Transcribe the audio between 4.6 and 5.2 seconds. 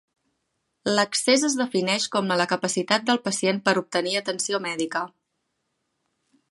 mèdica.